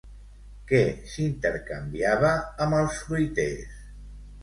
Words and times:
Què 0.71 0.79
s'intercanviava 1.11 2.35
amb 2.67 2.81
els 2.83 3.01
fruiters? 3.07 3.81